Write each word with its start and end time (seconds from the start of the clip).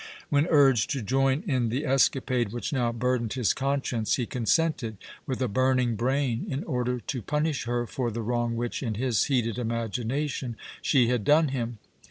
When 0.31 0.47
urged 0.49 0.89
to 0.93 1.03
join 1.03 1.43
in 1.45 1.69
the 1.69 1.85
escapade 1.85 2.51
which 2.51 2.73
now 2.73 2.91
burdened 2.91 3.33
his 3.33 3.53
conscience 3.53 4.15
he 4.15 4.25
consented 4.25 4.97
with 5.27 5.39
a 5.43 5.47
burning 5.47 5.93
brain 5.95 6.47
in 6.49 6.63
order 6.63 6.99
to 6.99 7.21
punish 7.21 7.65
her 7.65 7.85
for 7.85 8.09
the 8.09 8.23
wrong 8.23 8.55
which, 8.55 8.81
in 8.81 8.95
his 8.95 9.25
heated 9.25 9.59
imagination, 9.59 10.55
she 10.81 11.09
had 11.09 11.23
done 11.23 11.49
him. 11.49 11.77